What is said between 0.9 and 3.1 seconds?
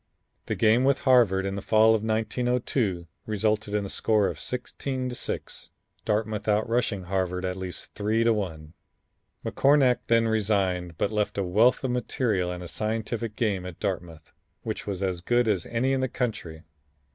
Harvard in the fall of 1902